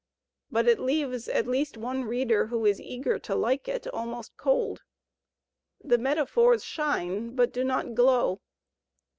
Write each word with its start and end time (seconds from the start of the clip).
But 0.49 0.67
it 0.67 0.79
leaves 0.79 1.27
at 1.27 1.45
least 1.45 1.77
one 1.77 2.05
reader, 2.05 2.47
who 2.47 2.65
is 2.65 2.81
eager 2.81 3.19
to 3.19 3.35
hke 3.35 3.67
it, 3.67 3.85
ahnost 3.93 4.31
oold. 4.39 4.79
The 5.83 5.99
metaphors 5.99 6.63
shine, 6.63 7.35
but 7.35 7.53
do 7.53 7.63
not 7.63 7.93
glow. 7.93 8.41